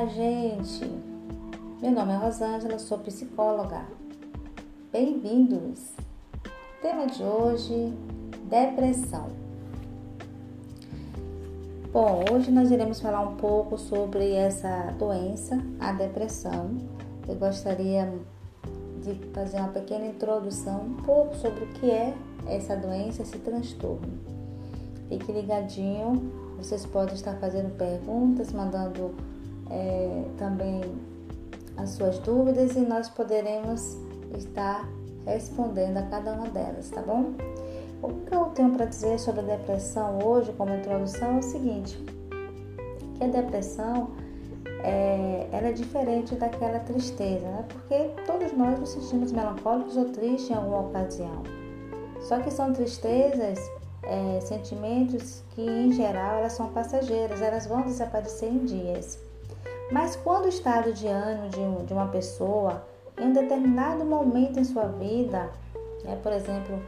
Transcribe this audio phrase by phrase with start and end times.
[0.00, 0.90] Olá, gente!
[1.82, 3.82] Meu nome é Rosângela, sou psicóloga.
[4.90, 5.92] Bem-vindos!
[6.80, 7.92] Tema de hoje:
[8.48, 9.26] depressão.
[11.92, 16.78] Bom, hoje nós iremos falar um pouco sobre essa doença, a depressão.
[17.28, 18.10] Eu gostaria
[19.04, 22.14] de fazer uma pequena introdução um pouco sobre o que é
[22.46, 24.18] essa doença, esse transtorno.
[25.10, 29.14] Fique ligadinho, vocês podem estar fazendo perguntas, mandando
[29.70, 30.82] é, também
[31.76, 33.96] as suas dúvidas e nós poderemos
[34.36, 34.88] estar
[35.24, 37.32] respondendo a cada uma delas, tá bom?
[38.02, 42.02] O que eu tenho para dizer sobre a depressão hoje, como introdução, é o seguinte:
[43.16, 44.10] que a depressão
[44.82, 47.64] é, ela é diferente daquela tristeza, né?
[47.68, 51.42] Porque todos nós nos sentimos melancólicos ou tristes em alguma ocasião.
[52.22, 53.58] Só que são tristezas,
[54.02, 59.18] é, sentimentos que em geral elas são passageiras, elas vão desaparecer em dias.
[59.90, 62.84] Mas quando o estado de ânimo de, de uma pessoa,
[63.18, 65.50] em um determinado momento em sua vida,
[66.04, 66.80] né, por exemplo,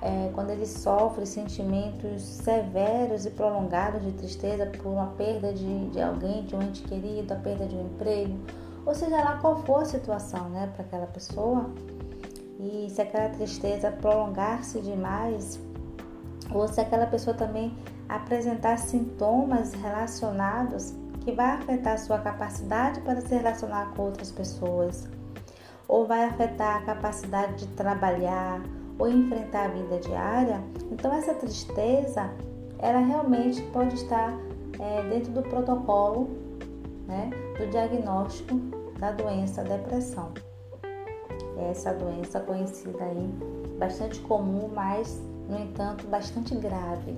[0.00, 6.00] é, quando ele sofre sentimentos severos e prolongados de tristeza por uma perda de, de
[6.00, 8.38] alguém, de um ente querido, a perda de um emprego,
[8.84, 11.70] ou seja lá qual for a situação né, para aquela pessoa,
[12.58, 15.60] e se aquela tristeza prolongar-se demais,
[16.52, 17.76] ou se aquela pessoa também
[18.08, 20.94] apresentar sintomas relacionados
[21.26, 25.08] que vai afetar sua capacidade para se relacionar com outras pessoas,
[25.88, 28.62] ou vai afetar a capacidade de trabalhar
[28.96, 32.30] ou enfrentar a vida diária, então essa tristeza,
[32.78, 34.38] ela realmente pode estar
[34.78, 36.28] é, dentro do protocolo
[37.08, 38.54] né, do diagnóstico
[39.00, 40.32] da doença depressão.
[41.58, 43.34] Essa doença conhecida aí,
[43.80, 47.16] bastante comum, mas, no entanto, bastante grave.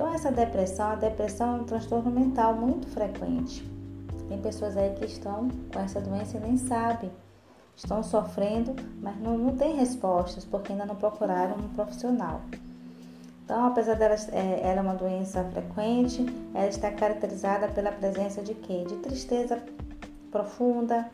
[0.00, 3.62] Então, essa depressão, a depressão é um transtorno mental muito frequente.
[4.30, 7.10] Tem pessoas aí que estão com essa doença e nem sabem.
[7.76, 12.40] Estão sofrendo, mas não, não tem respostas porque ainda não procuraram um profissional.
[13.44, 16.24] Então, apesar dela é, ela é uma doença frequente,
[16.54, 18.86] ela está caracterizada pela presença de quê?
[18.88, 19.62] De tristeza
[20.30, 21.10] profunda,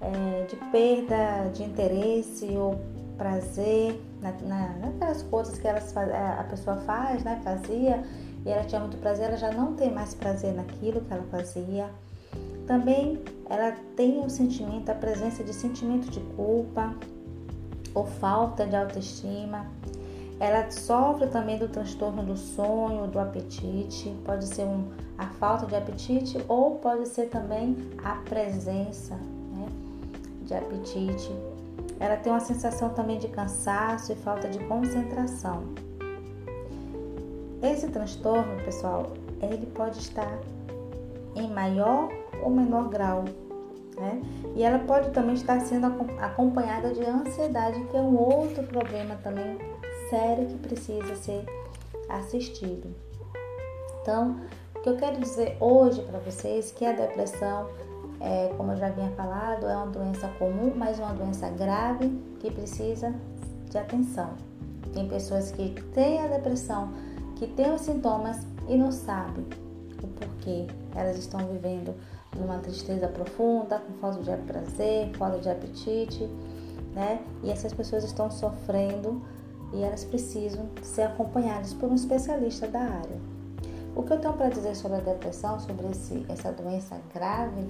[0.00, 2.80] é, de perda de interesse ou
[3.16, 7.40] prazer na, na, naquelas coisas que elas, a pessoa faz, né?
[7.42, 8.02] Fazia
[8.44, 11.88] e ela tinha muito prazer, ela já não tem mais prazer naquilo que ela fazia.
[12.66, 16.94] Também ela tem um sentimento, a presença de sentimento de culpa
[17.94, 19.66] ou falta de autoestima.
[20.40, 24.14] Ela sofre também do transtorno do sonho, do apetite.
[24.24, 29.68] Pode ser um, a falta de apetite ou pode ser também a presença né,
[30.44, 31.30] de apetite
[32.04, 35.64] ela tem uma sensação também de cansaço e falta de concentração.
[37.62, 40.38] Esse transtorno, pessoal, ele pode estar
[41.34, 42.10] em maior
[42.42, 43.24] ou menor grau,
[43.96, 44.20] né?
[44.54, 45.86] E ela pode também estar sendo
[46.20, 49.56] acompanhada de ansiedade, que é um outro problema também
[50.10, 51.46] sério que precisa ser
[52.10, 52.94] assistido.
[54.02, 54.36] Então,
[54.76, 57.70] o que eu quero dizer hoje para vocês é que a depressão
[58.24, 62.08] é, como eu já havia falado, é uma doença comum, mas uma doença grave
[62.40, 63.14] que precisa
[63.68, 64.30] de atenção.
[64.94, 66.90] Tem pessoas que têm a depressão,
[67.36, 69.44] que têm os sintomas e não sabem
[70.02, 70.66] o porquê.
[70.94, 71.94] Elas estão vivendo
[72.34, 76.24] numa tristeza profunda, com falta de prazer, falta de apetite,
[76.94, 77.20] né?
[77.42, 79.20] E essas pessoas estão sofrendo
[79.74, 83.34] e elas precisam ser acompanhadas por um especialista da área.
[83.94, 87.64] O que eu tenho para dizer sobre a depressão, sobre esse, essa doença grave,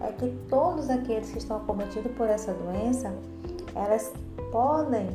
[0.00, 3.12] é que todos aqueles que estão acometidos por essa doença,
[3.74, 4.12] elas
[4.50, 5.08] podem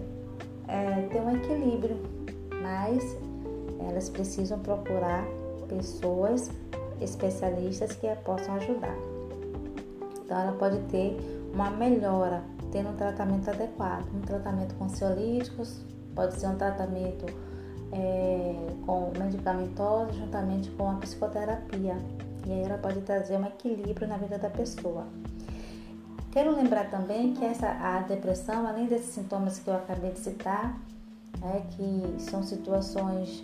[0.67, 1.97] é, ter um equilíbrio,
[2.61, 3.17] mas
[3.87, 5.25] elas precisam procurar
[5.67, 6.51] pessoas
[7.01, 8.95] especialistas que a possam ajudar.
[10.23, 11.17] Então, ela pode ter
[11.53, 17.25] uma melhora tendo um tratamento adequado, um tratamento com ansiolíticos, pode ser um tratamento
[17.91, 18.55] é,
[18.85, 21.95] com medicamentoso juntamente com a psicoterapia.
[22.45, 25.05] E aí ela pode trazer um equilíbrio na vida da pessoa.
[26.31, 30.77] Quero lembrar também que essa, a depressão, além desses sintomas que eu acabei de citar,
[31.41, 33.41] é, que são situações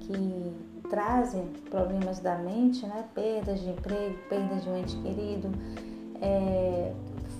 [0.00, 0.52] que
[0.90, 3.04] trazem problemas da mente, né?
[3.14, 5.48] perdas de emprego, perdas de um ente querido,
[6.20, 6.92] é,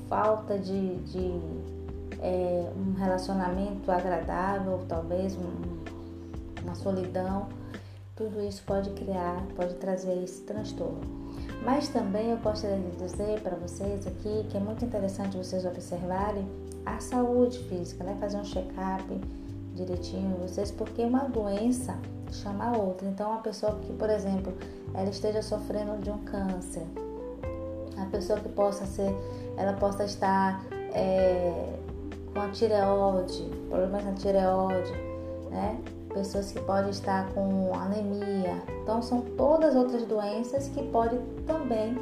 [0.08, 1.40] falta de, de
[2.20, 5.82] é, um relacionamento agradável, talvez um,
[6.62, 7.48] uma solidão
[8.16, 11.00] tudo isso pode criar, pode trazer esse transtorno.
[11.64, 16.46] Mas também eu gostaria de dizer para vocês aqui que é muito interessante vocês observarem
[16.86, 18.16] a saúde física, né?
[18.20, 19.20] Fazer um check-up
[19.74, 21.98] direitinho vocês, porque uma doença
[22.30, 23.08] chama a outra.
[23.08, 24.52] Então, uma pessoa que, por exemplo,
[24.94, 26.86] ela esteja sofrendo de um câncer,
[27.96, 29.12] A pessoa que possa ser,
[29.56, 31.78] ela possa estar é,
[32.32, 34.92] com a tireoide, problemas na tireoide,
[35.50, 35.80] né?
[36.14, 38.62] Pessoas que podem estar com anemia.
[38.82, 41.98] Então são todas outras doenças que podem também